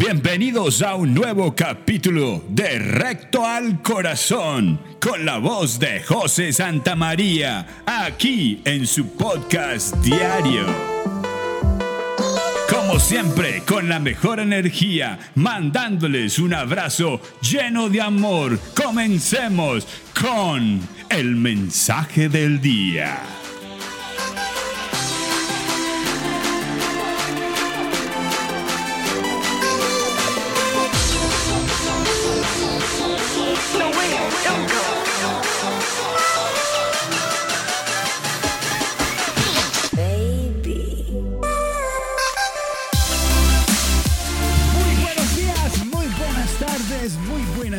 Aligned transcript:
Bienvenidos 0.00 0.80
a 0.80 0.94
un 0.94 1.12
nuevo 1.12 1.54
capítulo 1.54 2.42
de 2.48 2.78
Recto 2.78 3.46
al 3.46 3.82
Corazón 3.82 4.80
con 4.98 5.26
la 5.26 5.36
voz 5.36 5.78
de 5.78 6.02
José 6.02 6.54
Santamaría 6.54 7.82
aquí 7.84 8.62
en 8.64 8.86
su 8.86 9.08
podcast 9.10 9.94
diario. 9.96 10.64
Como 12.70 12.98
siempre, 12.98 13.62
con 13.68 13.90
la 13.90 13.98
mejor 14.00 14.40
energía, 14.40 15.18
mandándoles 15.34 16.38
un 16.38 16.54
abrazo 16.54 17.20
lleno 17.42 17.90
de 17.90 18.00
amor, 18.00 18.58
comencemos 18.74 19.86
con 20.18 20.80
el 21.10 21.36
mensaje 21.36 22.30
del 22.30 22.62
día. 22.62 23.39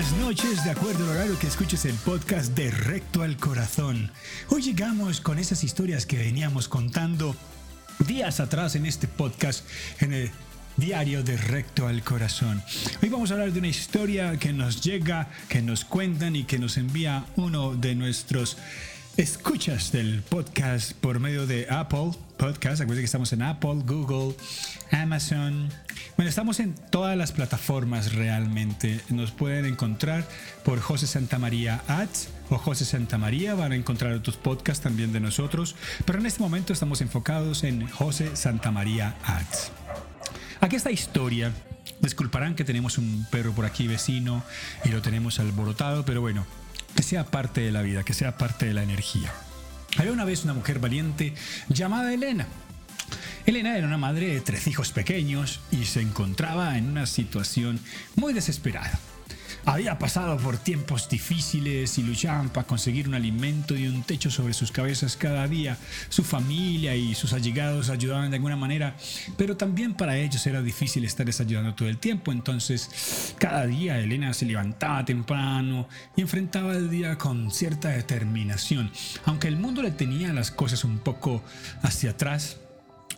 Buenas 0.02 0.20
noches, 0.20 0.64
de 0.64 0.72
acuerdo 0.72 1.04
al 1.04 1.18
horario 1.18 1.38
que 1.38 1.46
escuches 1.46 1.86
el 1.86 1.94
podcast 1.94 2.56
de 2.56 2.72
Recto 2.72 3.22
al 3.22 3.38
Corazón. 3.38 4.10
Hoy 4.50 4.64
llegamos 4.64 5.22
con 5.22 5.38
esas 5.38 5.64
historias 5.64 6.08
que 6.08 6.18
veníamos 6.18 6.68
contando 6.68 7.36
días 8.08 8.40
atrás 8.40 8.76
en 8.76 8.88
este 8.88 9.08
podcast, 9.08 9.64
en 10.00 10.14
el 10.14 10.32
diario 10.76 11.22
de 11.22 11.38
Recto 11.38 11.88
al 11.88 12.02
Corazón. 12.02 12.64
Hoy 13.04 13.10
vamos 13.10 13.30
a 13.30 13.36
hablar 13.36 13.52
de 13.52 13.60
una 13.60 13.68
historia 13.68 14.38
que 14.40 14.54
nos 14.54 14.82
llega, 14.82 15.30
que 15.48 15.62
nos 15.62 15.86
cuentan 15.86 16.36
y 16.36 16.46
que 16.46 16.58
nos 16.58 16.78
envía 16.78 17.26
uno 17.36 17.76
de 17.76 17.94
nuestros 17.94 18.58
escuchas 19.18 19.92
del 19.92 20.22
podcast 20.22 20.94
por 20.94 21.20
medio 21.20 21.46
de 21.46 21.68
Apple 21.70 22.12
Podcast. 22.38 22.82
Acuérdense 22.82 23.02
que 23.02 23.06
estamos 23.06 23.34
en 23.34 23.42
Apple, 23.42 23.82
Google, 23.86 24.36
Amazon. 24.92 25.70
Bueno, 26.16 26.30
estamos 26.30 26.60
en 26.60 26.76
todas 26.90 27.18
las 27.18 27.32
plataformas 27.32 28.14
realmente. 28.14 29.02
Nos 29.10 29.32
pueden 29.32 29.66
encontrar 29.66 30.28
por 30.64 30.80
José 30.80 31.08
Santamaría 31.08 31.82
Ads 31.88 32.30
o 32.50 32.58
José 32.58 32.86
Santamaría. 32.86 33.54
Van 33.56 33.72
a 33.72 33.76
encontrar 33.76 34.14
otros 34.14 34.38
podcasts 34.38 34.84
también 34.84 35.12
de 35.14 35.20
nosotros. 35.20 35.76
Pero 36.06 36.20
en 36.20 36.26
este 36.26 36.42
momento 36.42 36.74
estamos 36.74 37.02
enfocados 37.02 37.64
en 37.64 37.88
José 37.88 38.36
Santamaría 38.36 39.16
Ads. 39.24 39.72
Aquí 40.62 40.76
esta 40.76 40.92
historia. 40.92 41.52
Disculparán 42.00 42.56
que 42.56 42.64
tenemos 42.64 42.98
un 42.98 43.28
perro 43.30 43.52
por 43.52 43.66
aquí 43.66 43.88
vecino 43.88 44.44
y 44.84 44.90
lo 44.90 45.02
tenemos 45.02 45.40
alborotado, 45.40 46.04
pero 46.04 46.22
bueno, 46.22 46.46
que 46.96 47.04
sea 47.04 47.26
parte 47.26 47.62
de 47.62 47.72
la 47.72 47.82
vida, 47.82 48.04
que 48.04 48.14
sea 48.14 48.38
parte 48.38 48.66
de 48.66 48.74
la 48.74 48.84
energía. 48.84 49.32
Había 49.98 50.12
una 50.12 50.26
vez 50.26 50.44
una 50.44 50.54
mujer 50.54 50.80
valiente 50.80 51.34
llamada 51.70 52.14
Elena. 52.14 52.48
Elena 53.46 53.78
era 53.78 53.88
una 53.88 53.98
madre 53.98 54.28
de 54.28 54.42
tres 54.42 54.68
hijos 54.68 54.92
pequeños 54.92 55.60
y 55.72 55.86
se 55.86 56.02
encontraba 56.02 56.78
en 56.78 56.90
una 56.90 57.06
situación 57.06 57.80
muy 58.16 58.34
desesperada. 58.34 59.00
Había 59.64 60.00
pasado 60.00 60.38
por 60.38 60.58
tiempos 60.58 61.08
difíciles 61.08 61.98
y 62.00 62.04
luchaban 62.04 62.50
para 62.50 62.66
conseguir 62.66 63.08
un 63.08 63.14
alimento 63.14 63.76
y 63.76 63.88
un 63.88 64.02
techo 64.02 64.32
sobre 64.32 64.54
sus 64.54 64.72
cabezas 64.72 65.16
cada 65.16 65.48
día. 65.48 65.78
Su 66.10 66.24
familia 66.24 66.96
y 66.96 67.14
sus 67.14 67.34
allegados 67.34 67.90
ayudaban 67.90 68.32
de 68.32 68.38
alguna 68.38 68.56
manera, 68.56 68.96
pero 69.38 69.56
también 69.56 69.94
para 69.94 70.18
ellos 70.18 70.46
era 70.48 70.64
difícil 70.64 71.06
estarles 71.06 71.40
ayudando 71.42 71.76
todo 71.76 71.90
el 71.90 72.00
tiempo. 72.00 72.32
Entonces, 72.32 73.36
cada 73.38 73.68
día 73.68 74.00
Elena 74.00 74.34
se 74.34 74.48
levantaba 74.48 75.06
temprano 75.06 75.88
y 76.16 76.22
enfrentaba 76.22 76.74
el 76.74 76.90
día 76.90 77.18
con 77.20 77.52
cierta 77.52 77.90
determinación. 77.90 78.92
Aunque 79.26 79.48
el 79.48 79.58
mundo 79.58 79.84
le 79.84 79.92
tenía 79.92 80.34
las 80.34 80.50
cosas 80.50 80.84
un 80.84 80.98
poco 80.98 81.44
hacia 81.84 82.12
atrás, 82.12 82.58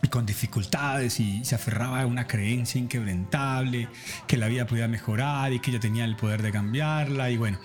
y 0.04 0.08
con 0.08 0.26
dificultades 0.26 1.18
y 1.18 1.42
se 1.44 1.54
aferraba 1.54 2.02
a 2.02 2.06
una 2.06 2.26
creencia 2.26 2.78
inquebrantable, 2.78 3.88
que 4.26 4.36
la 4.36 4.48
vida 4.48 4.66
podía 4.66 4.86
mejorar 4.86 5.52
y 5.52 5.60
que 5.60 5.70
ella 5.70 5.80
tenía 5.80 6.04
el 6.04 6.14
poder 6.14 6.42
de 6.42 6.52
cambiarla 6.52 7.30
y 7.30 7.38
bueno, 7.38 7.58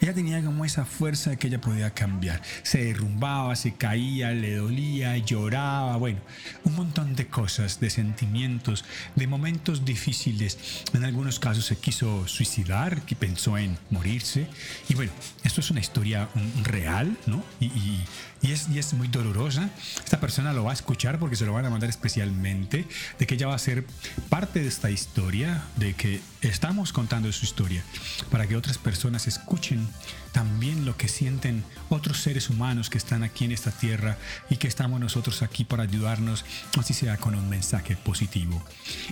ella 0.00 0.12
tenía 0.14 0.42
como 0.44 0.64
esa 0.66 0.84
fuerza 0.84 1.30
de 1.30 1.38
que 1.38 1.48
ella 1.48 1.60
podía 1.60 1.90
cambiar. 1.94 2.42
Se 2.62 2.84
derrumbaba, 2.84 3.56
se 3.56 3.72
caía, 3.74 4.32
le 4.32 4.56
dolía, 4.56 5.16
lloraba, 5.16 5.96
bueno, 5.96 6.20
un 6.64 6.74
montón 6.76 7.16
de 7.16 7.26
cosas, 7.28 7.80
de 7.80 7.88
sentimientos, 7.90 8.84
de 9.14 9.26
momentos 9.26 9.84
difíciles. 9.86 10.58
En 10.92 11.02
algunos 11.04 11.40
casos 11.40 11.64
se 11.64 11.76
quiso 11.78 12.28
suicidar, 12.28 13.02
que 13.02 13.16
pensó 13.16 13.56
en 13.56 13.78
morirse 13.90 14.46
y 14.90 14.94
bueno, 14.94 15.12
esto 15.44 15.60
es 15.60 15.70
una 15.70 15.80
historia 15.80 16.28
real, 16.62 17.16
¿no? 17.26 17.42
Y, 17.58 17.66
y- 17.66 18.04
y 18.42 18.52
es, 18.52 18.68
y 18.68 18.78
es 18.78 18.92
muy 18.92 19.08
dolorosa. 19.08 19.70
Esta 20.04 20.20
persona 20.20 20.52
lo 20.52 20.62
va 20.62 20.70
a 20.70 20.74
escuchar 20.74 21.18
porque 21.18 21.36
se 21.36 21.46
lo 21.46 21.54
van 21.54 21.64
a 21.64 21.70
mandar 21.70 21.85
especialmente, 21.90 22.86
de 23.18 23.26
que 23.26 23.34
ella 23.34 23.48
va 23.48 23.54
a 23.54 23.58
ser 23.58 23.84
parte 24.28 24.60
de 24.60 24.68
esta 24.68 24.90
historia, 24.90 25.64
de 25.76 25.94
que 25.94 26.20
estamos 26.40 26.92
contando 26.92 27.30
su 27.32 27.44
historia, 27.44 27.82
para 28.30 28.46
que 28.46 28.56
otras 28.56 28.78
personas 28.78 29.26
escuchen 29.26 29.86
también 30.32 30.84
lo 30.84 30.96
que 30.96 31.08
sienten 31.08 31.64
otros 31.88 32.20
seres 32.20 32.50
humanos 32.50 32.90
que 32.90 32.98
están 32.98 33.22
aquí 33.22 33.44
en 33.44 33.52
esta 33.52 33.70
tierra 33.70 34.18
y 34.50 34.56
que 34.56 34.68
estamos 34.68 35.00
nosotros 35.00 35.42
aquí 35.42 35.64
para 35.64 35.84
ayudarnos, 35.84 36.44
así 36.78 36.92
sea 36.92 37.16
con 37.16 37.34
un 37.34 37.48
mensaje 37.48 37.96
positivo. 37.96 38.62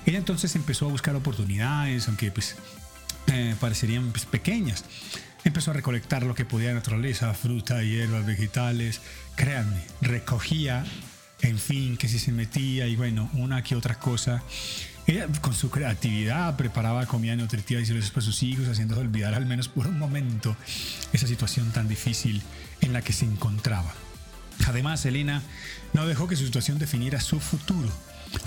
Ella 0.04 0.18
entonces 0.18 0.54
empezó 0.54 0.86
a 0.86 0.90
buscar 0.90 1.16
oportunidades, 1.16 2.08
aunque 2.08 2.30
pues 2.30 2.56
eh, 3.28 3.54
parecerían 3.58 4.10
pues, 4.10 4.26
pequeñas. 4.26 4.84
Empezó 5.44 5.70
a 5.70 5.74
recolectar 5.74 6.22
lo 6.22 6.34
que 6.34 6.44
podía 6.44 6.72
naturaleza, 6.72 7.32
fruta, 7.34 7.82
hierbas, 7.82 8.24
vegetales. 8.24 9.00
Créanme, 9.36 9.82
recogía, 10.00 10.84
en 11.44 11.58
fin, 11.58 11.96
que 11.96 12.08
si 12.08 12.18
se 12.18 12.32
metía 12.32 12.86
y 12.86 12.96
bueno, 12.96 13.30
una 13.34 13.62
que 13.62 13.76
otra 13.76 13.98
cosa. 13.98 14.42
Ella 15.06 15.28
con 15.42 15.52
su 15.52 15.70
creatividad 15.70 16.56
preparaba 16.56 17.04
comida 17.06 17.36
nutritiva 17.36 17.80
y 17.80 17.84
para 17.84 18.20
sus 18.22 18.42
hijos, 18.42 18.66
haciéndose 18.66 19.02
olvidar 19.02 19.34
al 19.34 19.44
menos 19.44 19.68
por 19.68 19.86
un 19.86 19.98
momento 19.98 20.56
esa 21.12 21.26
situación 21.26 21.70
tan 21.72 21.86
difícil 21.86 22.42
en 22.80 22.94
la 22.94 23.02
que 23.02 23.12
se 23.12 23.26
encontraba. 23.26 23.92
Además, 24.66 25.04
Elena 25.04 25.42
no 25.92 26.06
dejó 26.06 26.26
que 26.26 26.36
su 26.36 26.46
situación 26.46 26.78
definiera 26.78 27.20
su 27.20 27.38
futuro. 27.40 27.90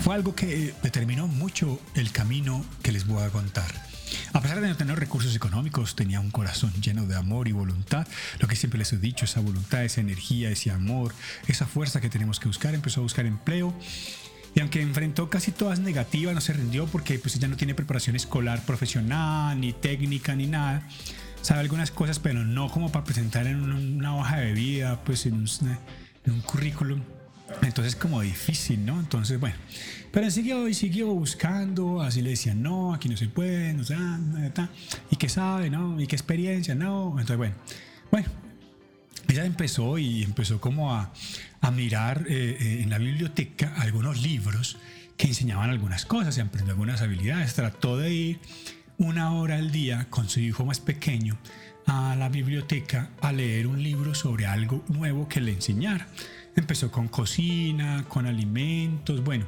Fue 0.00 0.14
algo 0.14 0.34
que 0.34 0.74
determinó 0.82 1.28
mucho 1.28 1.80
el 1.94 2.10
camino 2.10 2.64
que 2.82 2.90
les 2.90 3.06
voy 3.06 3.22
a 3.22 3.30
contar. 3.30 3.87
A 4.32 4.40
pesar 4.40 4.60
de 4.60 4.68
no 4.68 4.76
tener 4.76 4.98
recursos 4.98 5.34
económicos, 5.34 5.96
tenía 5.96 6.20
un 6.20 6.30
corazón 6.30 6.72
lleno 6.80 7.06
de 7.06 7.16
amor 7.16 7.48
y 7.48 7.52
voluntad. 7.52 8.06
Lo 8.40 8.48
que 8.48 8.56
siempre 8.56 8.78
les 8.78 8.92
he 8.92 8.98
dicho, 8.98 9.24
esa 9.24 9.40
voluntad, 9.40 9.84
esa 9.84 10.00
energía, 10.00 10.50
ese 10.50 10.70
amor, 10.70 11.14
esa 11.46 11.66
fuerza 11.66 12.00
que 12.00 12.08
tenemos 12.08 12.40
que 12.40 12.48
buscar. 12.48 12.74
Empezó 12.74 13.00
a 13.00 13.02
buscar 13.02 13.26
empleo. 13.26 13.74
Y 14.54 14.60
aunque 14.60 14.80
enfrentó 14.80 15.30
casi 15.30 15.52
todas 15.52 15.78
negativas, 15.78 16.34
no 16.34 16.40
se 16.40 16.52
rindió 16.52 16.86
porque 16.86 17.18
pues 17.18 17.36
ella 17.36 17.48
no 17.48 17.56
tiene 17.56 17.74
preparación 17.74 18.16
escolar 18.16 18.64
profesional, 18.64 19.60
ni 19.60 19.72
técnica, 19.72 20.34
ni 20.34 20.46
nada. 20.46 20.82
Sabe 21.42 21.60
algunas 21.60 21.90
cosas, 21.90 22.18
pero 22.18 22.44
no 22.44 22.70
como 22.70 22.90
para 22.90 23.04
presentar 23.04 23.46
en 23.46 23.62
una, 23.62 24.16
hoja 24.16 24.38
de 24.38 24.52
vida, 24.52 25.00
pues 25.04 25.26
en 25.26 25.34
un, 25.34 25.48
en 26.24 26.32
un 26.32 26.40
currículum. 26.40 27.02
Entonces 27.62 27.96
como 27.96 28.20
difícil, 28.20 28.84
¿no? 28.84 28.98
Entonces, 29.00 29.40
bueno, 29.40 29.56
pero 30.12 30.30
siguió 30.30 30.68
y 30.68 30.74
siguió 30.74 31.08
buscando, 31.08 32.02
así 32.02 32.22
le 32.22 32.30
decían, 32.30 32.62
no, 32.62 32.94
aquí 32.94 33.08
no 33.08 33.16
se 33.16 33.28
puede, 33.28 33.72
no 33.74 33.84
sé, 33.84 33.96
y 35.10 35.16
qué 35.16 35.28
sabe, 35.28 35.70
¿no? 35.70 36.00
Y 36.00 36.06
qué 36.06 36.16
experiencia, 36.16 36.74
no. 36.74 37.10
Entonces, 37.10 37.36
bueno, 37.36 37.54
bueno, 38.10 38.28
ella 39.28 39.44
empezó 39.44 39.98
y 39.98 40.22
empezó 40.22 40.60
como 40.60 40.94
a, 40.94 41.12
mirar 41.72 42.24
eh, 42.28 42.56
eh, 42.58 42.80
en 42.82 42.88
la 42.88 42.98
biblioteca 42.98 43.74
algunos 43.76 44.22
libros 44.22 44.78
que 45.18 45.26
enseñaban 45.26 45.68
algunas 45.68 46.06
cosas 46.06 46.38
y 46.38 46.40
aprendió 46.40 46.72
algunas 46.72 47.02
habilidades. 47.02 47.54
Trató 47.54 47.98
de 47.98 48.12
ir 48.12 48.40
una 48.96 49.32
hora 49.32 49.56
al 49.56 49.70
día 49.70 50.06
con 50.08 50.28
su 50.28 50.40
hijo 50.40 50.64
más 50.64 50.80
pequeño 50.80 51.38
a 51.86 52.16
la 52.16 52.28
biblioteca 52.28 53.10
a 53.20 53.32
leer 53.32 53.66
un 53.66 53.82
libro 53.82 54.14
sobre 54.14 54.46
algo 54.46 54.82
nuevo 54.88 55.28
que 55.28 55.40
le 55.40 55.52
enseñara. 55.52 56.08
Empezó 56.58 56.90
con 56.90 57.06
cocina, 57.06 58.04
con 58.08 58.26
alimentos, 58.26 59.22
bueno, 59.22 59.46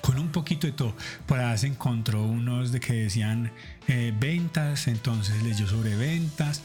con 0.00 0.18
un 0.18 0.30
poquito 0.30 0.66
de 0.66 0.72
todo. 0.72 0.92
Por 1.26 1.38
ahí 1.38 1.56
se 1.56 1.68
encontró 1.68 2.24
unos 2.24 2.72
de 2.72 2.80
que 2.80 2.92
decían 2.92 3.52
eh, 3.86 4.12
ventas, 4.18 4.88
entonces 4.88 5.40
leyó 5.44 5.68
sobre 5.68 5.94
ventas. 5.94 6.60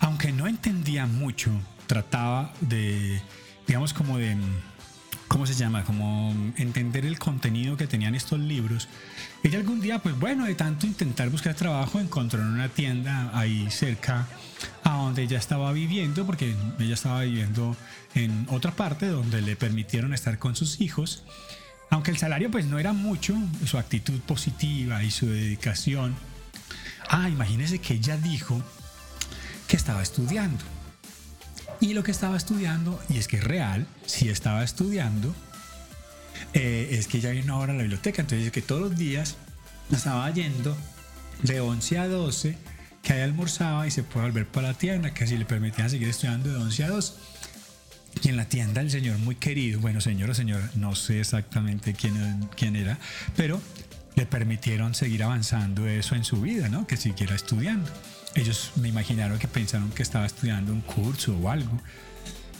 Aunque 0.00 0.32
no 0.32 0.48
entendía 0.48 1.06
mucho, 1.06 1.52
trataba 1.86 2.52
de, 2.60 3.22
digamos, 3.68 3.92
como 3.92 4.18
de, 4.18 4.36
¿cómo 5.28 5.46
se 5.46 5.54
llama? 5.54 5.84
Como 5.84 6.34
entender 6.56 7.06
el 7.06 7.20
contenido 7.20 7.76
que 7.76 7.86
tenían 7.86 8.16
estos 8.16 8.40
libros. 8.40 8.88
Ella 9.44 9.60
algún 9.60 9.80
día, 9.80 10.00
pues 10.00 10.18
bueno, 10.18 10.46
de 10.46 10.56
tanto 10.56 10.84
intentar 10.84 11.30
buscar 11.30 11.54
trabajo, 11.54 12.00
encontró 12.00 12.40
en 12.40 12.48
una 12.48 12.68
tienda 12.70 13.30
ahí 13.38 13.70
cerca 13.70 14.26
a 14.86 14.98
donde 14.98 15.22
ella 15.24 15.38
estaba 15.38 15.72
viviendo, 15.72 16.24
porque 16.24 16.54
ella 16.78 16.94
estaba 16.94 17.22
viviendo 17.22 17.76
en 18.14 18.46
otra 18.50 18.70
parte 18.70 19.08
donde 19.08 19.42
le 19.42 19.56
permitieron 19.56 20.14
estar 20.14 20.38
con 20.38 20.54
sus 20.54 20.80
hijos. 20.80 21.24
aunque 21.90 22.10
el 22.10 22.18
salario 22.18 22.50
pues 22.50 22.66
no 22.66 22.78
era 22.78 22.92
mucho, 22.92 23.36
su 23.64 23.78
actitud 23.78 24.20
positiva 24.20 25.02
y 25.04 25.10
su 25.10 25.26
dedicación. 25.26 26.14
Ah, 27.08 27.28
imagínese 27.28 27.78
que 27.78 27.94
ella 27.94 28.16
dijo 28.16 28.60
que 29.68 29.76
estaba 29.76 30.02
estudiando. 30.02 30.64
Y 31.80 31.94
lo 31.94 32.02
que 32.02 32.10
estaba 32.10 32.36
estudiando, 32.36 33.00
y 33.08 33.18
es 33.18 33.28
que 33.28 33.36
es 33.36 33.44
real, 33.44 33.86
si 34.04 34.28
estaba 34.28 34.64
estudiando, 34.64 35.34
eh, 36.54 36.88
es 36.92 37.06
que 37.06 37.18
ella 37.18 37.30
vino 37.30 37.54
ahora 37.54 37.72
a 37.72 37.76
la 37.76 37.82
biblioteca, 37.82 38.22
entonces 38.22 38.50
que 38.50 38.62
todos 38.62 38.82
los 38.82 38.96
días 38.96 39.36
estaba 39.90 40.28
yendo 40.30 40.76
de 41.42 41.60
11 41.60 41.98
a 41.98 42.08
12, 42.08 42.56
que 43.06 43.12
ahí 43.12 43.20
almorzaba 43.20 43.86
y 43.86 43.92
se 43.92 44.02
puede 44.02 44.26
volver 44.26 44.48
para 44.48 44.68
la 44.68 44.74
tienda, 44.74 45.14
que 45.14 45.22
así 45.22 45.36
le 45.36 45.44
permitían 45.44 45.88
seguir 45.88 46.08
estudiando 46.08 46.50
de 46.50 46.56
11 46.56 46.84
a 46.84 46.88
2. 46.88 47.16
Y 48.24 48.28
en 48.30 48.36
la 48.36 48.48
tienda 48.48 48.80
el 48.80 48.90
señor 48.90 49.18
muy 49.18 49.36
querido, 49.36 49.78
bueno, 49.78 50.00
señor 50.00 50.30
o 50.30 50.34
señora, 50.34 50.68
no 50.74 50.96
sé 50.96 51.20
exactamente 51.20 51.94
quién, 51.94 52.48
quién 52.56 52.74
era, 52.74 52.98
pero 53.36 53.62
le 54.16 54.26
permitieron 54.26 54.92
seguir 54.96 55.22
avanzando 55.22 55.86
eso 55.86 56.16
en 56.16 56.24
su 56.24 56.40
vida, 56.40 56.68
¿no? 56.68 56.88
Que 56.88 56.96
siguiera 56.96 57.36
estudiando. 57.36 57.88
Ellos 58.34 58.72
me 58.74 58.88
imaginaron 58.88 59.38
que 59.38 59.46
pensaron 59.46 59.90
que 59.90 60.02
estaba 60.02 60.26
estudiando 60.26 60.72
un 60.72 60.80
curso 60.80 61.36
o 61.36 61.48
algo. 61.48 61.80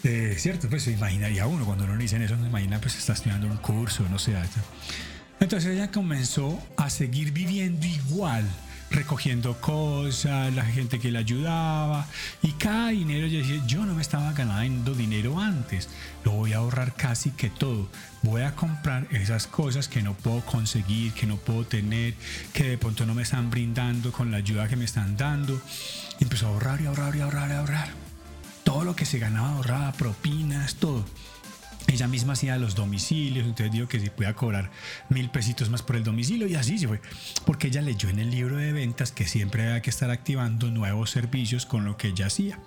Eh, 0.05 0.37
cierto, 0.39 0.69
pues 0.69 0.85
se 0.85 0.93
imaginaría 0.93 1.49
uno, 1.49 1.65
cuando 1.65 1.83
uno 1.83 1.97
le 1.97 2.03
dicen 2.03 2.23
eso, 2.23 2.37
se 2.37 2.47
imagina 2.47 2.81
pues 2.81 2.97
está 2.97 3.15
estudiando 3.15 3.49
un 3.49 3.57
curso, 3.57 4.07
no 4.09 4.21
sé. 4.21 4.35
Entonces 5.41 5.75
ella 5.75 5.91
comenzó 5.91 6.57
a 6.77 6.89
seguir 6.89 7.33
viviendo 7.33 7.85
igual 7.85 8.45
recogiendo 8.97 9.61
cosas, 9.61 10.53
la 10.55 10.65
gente 10.65 10.99
que 10.99 11.11
le 11.11 11.19
ayudaba 11.19 12.07
y 12.43 12.53
cada 12.53 12.89
dinero 12.89 13.27
yo 13.27 13.39
decía, 13.39 13.63
yo 13.67 13.85
no 13.85 13.95
me 13.95 14.01
estaba 14.01 14.33
ganando 14.33 14.95
dinero 14.95 15.39
antes, 15.39 15.89
lo 16.25 16.33
voy 16.33 16.55
a 16.55 16.57
ahorrar 16.57 16.95
casi 16.95 17.31
que 17.31 17.51
todo, 17.51 17.89
voy 18.23 18.43
a 18.43 18.57
comprar 18.57 19.07
esas 19.11 19.47
cosas 19.47 19.87
que 19.89 20.03
no 20.03 20.15
puedo 20.15 20.41
conseguir, 20.41 21.13
que 21.13 21.27
no 21.27 21.37
puedo 21.37 21.65
tener, 21.65 22.15
que 22.55 22.65
de 22.65 22.79
pronto 22.79 23.05
no 23.05 23.15
me 23.15 23.23
están 23.23 23.51
brindando 23.51 24.13
con 24.13 24.31
la 24.31 24.39
ayuda 24.39 24.67
que 24.67 24.77
me 24.77 24.87
están 24.87 25.17
dando. 25.17 25.61
Y 26.19 26.25
empezó 26.25 26.47
a 26.47 26.51
ahorrar 26.51 26.81
y 26.81 26.87
ahorrar 26.87 27.15
y 27.15 27.21
ahorrar 27.21 27.51
y 27.51 27.55
ahorrar. 27.55 27.89
Todo 28.65 28.85
lo 28.85 28.97
que 28.97 29.05
se 29.05 29.19
ganaba 29.19 29.51
ahorraba, 29.51 29.93
propinas, 29.93 30.77
todo. 30.77 31.05
Ella 31.89 32.09
misma 32.09 32.33
hacía 32.33 32.59
los 32.59 32.75
domicilios, 32.75 33.47
entonces 33.47 33.73
digo 33.73 33.87
que 33.87 34.01
si 34.01 34.11
podía 34.11 34.35
cobrar 34.35 34.71
mil 35.09 35.31
pesitos 35.31 35.71
más 35.71 35.83
por 35.83 35.97
el 35.97 36.05
domicilio 36.05 36.47
y 36.49 36.55
así 36.55 36.79
se 36.79 36.89
fue. 36.89 37.01
Porque 37.45 37.69
ella 37.69 37.81
leyó 37.81 38.09
en 38.09 38.19
el 38.19 38.31
libro 38.31 38.57
de 38.57 38.73
ventas 38.73 39.13
que 39.13 39.27
siempre 39.27 39.63
había 39.63 39.83
que 39.83 39.91
estar 39.91 40.11
activando 40.11 40.71
nuevos 40.71 41.11
servicios 41.11 41.65
con 41.65 41.85
lo 41.85 41.97
que 41.97 42.09
ella 42.09 42.27
hacía. 42.27 42.59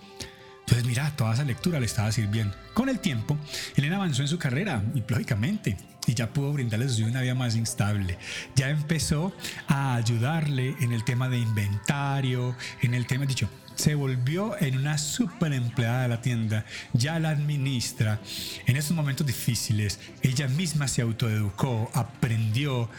Entonces, 0.69 0.87
mira, 0.87 1.09
toda 1.15 1.33
esa 1.33 1.43
lectura 1.43 1.79
le 1.79 1.87
estaba 1.87 2.11
sirviendo. 2.11 2.55
Con 2.75 2.89
el 2.89 2.99
tiempo, 2.99 3.35
Elena 3.75 3.95
avanzó 3.95 4.21
en 4.21 4.27
su 4.27 4.37
carrera, 4.37 4.83
y 4.93 5.03
lógicamente, 5.07 5.75
y 6.05 6.13
ya 6.13 6.29
pudo 6.29 6.53
brindarles 6.53 6.99
una 6.99 7.21
vida 7.21 7.33
más 7.33 7.55
instable. 7.55 8.19
Ya 8.55 8.69
empezó 8.69 9.33
a 9.67 9.95
ayudarle 9.95 10.75
en 10.79 10.91
el 10.91 11.03
tema 11.03 11.27
de 11.27 11.39
inventario, 11.39 12.55
en 12.83 12.93
el 12.93 13.07
tema, 13.07 13.25
dicho, 13.25 13.49
se 13.73 13.95
volvió 13.95 14.61
en 14.61 14.77
una 14.77 14.99
super 14.99 15.53
empleada 15.53 16.03
de 16.03 16.07
la 16.09 16.21
tienda, 16.21 16.65
ya 16.93 17.17
la 17.17 17.31
administra. 17.31 18.19
En 18.67 18.75
esos 18.75 18.95
momentos 18.95 19.25
difíciles, 19.25 19.99
ella 20.21 20.47
misma 20.49 20.87
se 20.87 21.01
autoeducó, 21.01 21.89
aprendió, 21.95 22.91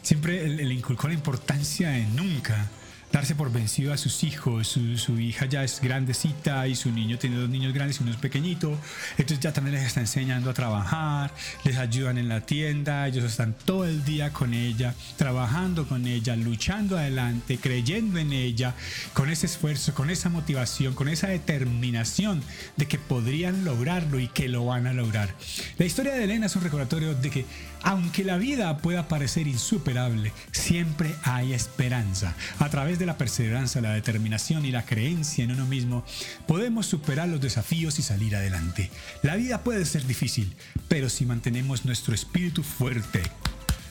siempre 0.00 0.48
le 0.48 0.72
inculcó 0.72 1.08
la 1.08 1.14
importancia 1.14 1.90
de 1.90 2.06
nunca 2.06 2.70
darse 3.16 3.34
por 3.34 3.50
vencido 3.50 3.94
a 3.94 3.96
sus 3.96 4.24
hijos. 4.24 4.68
Su, 4.68 5.18
hija 5.18 5.46
ya 5.46 5.64
es 5.64 5.80
grandecita 5.80 6.68
y 6.68 6.74
su 6.74 6.92
niño 6.92 7.18
tiene 7.18 7.36
dos 7.36 7.48
niños 7.48 7.72
grandes 7.72 7.98
y 7.98 8.02
uno 8.02 8.12
es 8.12 8.18
pequeñito. 8.18 8.78
Entonces 9.12 9.40
ya 9.40 9.54
también 9.54 9.76
les 9.76 9.86
está 9.86 10.00
enseñando 10.00 10.50
a 10.50 10.52
trabajar, 10.52 11.32
les 11.64 11.78
ayudan 11.78 12.18
en 12.18 12.28
la 12.28 12.42
tienda, 12.42 13.08
ellos 13.08 13.24
están 13.24 13.54
todo 13.64 13.86
el 13.86 14.04
día 14.04 14.34
con 14.34 14.52
ella, 14.52 14.94
trabajando 15.16 15.88
con 15.88 16.06
ella, 16.06 16.36
luchando 16.36 16.98
adelante, 16.98 17.56
creyendo 17.56 18.18
en 18.18 18.34
ella, 18.34 18.74
con 19.14 19.30
ese 19.30 19.46
esfuerzo, 19.46 19.94
con 19.94 20.10
esa 20.10 20.28
motivación, 20.28 20.94
con 20.94 21.08
esa 21.08 21.28
determinación 21.28 22.42
de 22.76 22.86
que 22.86 22.98
podrían 22.98 23.64
lograrlo 23.64 24.20
y 24.20 24.28
que 24.28 24.48
lo 24.48 24.66
van 24.66 24.86
a 24.86 24.92
lograr. 24.92 25.34
La 25.78 25.86
historia 25.86 26.12
de 26.12 26.24
Elena 26.24 26.46
es 26.46 26.56
un 26.56 26.62
recordatorio 26.62 27.14
de 27.14 27.30
que 27.30 27.46
aunque 27.86 28.24
la 28.24 28.36
vida 28.36 28.78
pueda 28.78 29.06
parecer 29.06 29.46
insuperable, 29.46 30.32
siempre 30.50 31.14
hay 31.22 31.52
esperanza. 31.52 32.34
A 32.58 32.68
través 32.68 32.98
la 33.06 33.16
perseverancia, 33.16 33.80
la 33.80 33.94
determinación 33.94 34.64
y 34.66 34.72
la 34.72 34.84
creencia 34.84 35.44
en 35.44 35.52
uno 35.52 35.66
mismo, 35.66 36.04
podemos 36.46 36.86
superar 36.86 37.28
los 37.28 37.40
desafíos 37.40 37.98
y 37.98 38.02
salir 38.02 38.36
adelante. 38.36 38.90
La 39.22 39.36
vida 39.36 39.62
puede 39.62 39.84
ser 39.84 40.06
difícil, 40.06 40.54
pero 40.88 41.08
si 41.08 41.24
mantenemos 41.24 41.84
nuestro 41.84 42.14
espíritu 42.14 42.62
fuerte, 42.62 43.22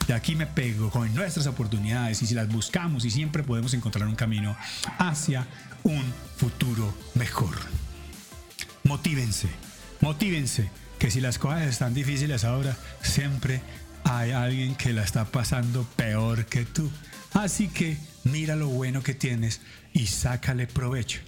de 0.08 0.14
aquí 0.14 0.36
me 0.36 0.46
pego 0.46 0.92
con 0.92 1.14
nuestras 1.16 1.48
oportunidades 1.48 2.22
y 2.22 2.28
si 2.28 2.36
las 2.36 2.48
buscamos 2.48 3.06
y 3.06 3.10
siempre 3.10 3.42
podemos 3.42 3.74
encontrar 3.74 4.08
un 4.08 4.16
camino 4.16 4.56
hacia 5.00 5.48
un 5.84 6.04
futuro 6.38 6.94
mejor. 7.16 7.56
Motívense, 8.84 9.50
motívense, 10.02 10.70
que 11.00 11.10
si 11.10 11.22
las 11.22 11.40
cosas 11.40 11.64
están 11.64 11.94
difíciles 11.94 12.44
ahora, 12.44 12.78
siempre 13.02 13.62
hay 14.04 14.32
alguien 14.32 14.76
que 14.76 14.94
la 14.94 15.04
está 15.04 15.26
pasando 15.26 15.84
peor 15.96 16.46
que 16.46 16.66
tú. 16.66 16.92
Así 17.36 17.68
que 17.68 17.98
mira 18.24 18.56
lo 18.56 18.70
bueno 18.70 19.04
que 19.04 19.14
tienes 19.14 19.60
y 19.94 20.08
sácale 20.08 20.68
provecho. 20.68 21.20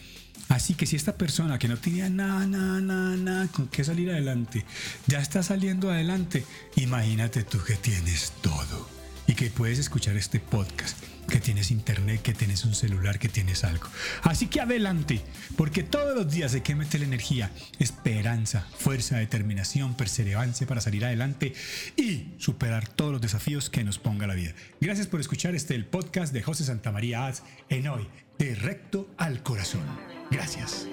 Así 0.48 0.74
que 0.74 0.86
si 0.86 0.96
esta 0.96 1.18
persona 1.18 1.60
que 1.60 1.68
no 1.68 1.78
tenía 1.78 2.10
nada, 2.10 2.48
nada, 2.48 2.80
nada, 2.80 3.18
nada 3.18 3.48
con 3.50 3.68
qué 3.68 3.84
salir 3.84 4.10
adelante, 4.10 4.66
ya 5.08 5.20
está 5.20 5.44
saliendo 5.44 5.92
adelante, 5.92 6.46
imagínate 6.78 7.44
tú 7.44 7.62
que 7.62 7.76
tienes 7.76 8.32
todo 8.42 8.90
y 9.28 9.34
que 9.34 9.50
puedes 9.50 9.80
escuchar 9.80 10.16
este 10.16 10.40
podcast 10.40 10.98
que 11.28 11.40
tienes 11.40 11.72
internet, 11.72 12.22
que 12.22 12.34
tienes 12.34 12.66
un 12.66 12.74
celular, 12.74 13.20
que 13.20 13.30
tienes 13.30 13.64
algo. 13.64 13.88
Así 14.24 14.48
que 14.48 14.62
adelante, 14.62 15.22
porque 15.56 15.84
todos 15.84 16.16
los 16.16 16.32
días 16.32 16.54
hay 16.54 16.62
que 16.62 16.76
meter 16.76 17.04
energía, 17.04 17.52
esperanza, 17.80 18.68
fuerza, 18.78 19.18
determinación, 19.18 19.96
perseverancia 19.96 20.66
para 20.68 20.82
salir 20.82 21.06
adelante 21.06 21.54
y 21.96 22.34
superar 22.38 22.88
todos 22.88 23.12
los 23.12 23.22
desafíos 23.22 23.70
que 23.70 23.84
nos 23.84 24.00
ponga 24.00 24.28
la 24.28 24.34
vida. 24.34 24.54
Gracias 24.82 25.08
por 25.08 25.20
escuchar 25.20 25.56
este 25.56 25.76
el 25.76 25.86
podcast 25.86 26.34
de 26.34 26.44
José 26.44 26.64
Santamaría 26.64 27.26
Ads 27.26 27.44
en 27.70 27.88
hoy, 27.88 28.08
de 28.38 28.56
recto 28.56 29.10
al 29.18 29.44
corazón. 29.44 29.84
Gracias. 30.32 30.88